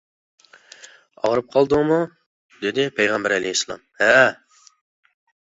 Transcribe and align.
ئاغرىپ 1.21 1.51
قالدىڭمۇ؟ 1.55 1.99
دېدى، 2.65 2.87
پەيغەمبەر 2.97 3.37
ئەلەيھىسسالام 3.37 3.85
ھەئە! 4.03 4.27